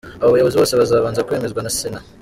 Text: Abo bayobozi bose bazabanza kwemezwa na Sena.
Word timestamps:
Abo 0.21 0.29
bayobozi 0.33 0.57
bose 0.59 0.73
bazabanza 0.79 1.25
kwemezwa 1.27 1.61
na 1.63 1.71
Sena. 1.77 1.99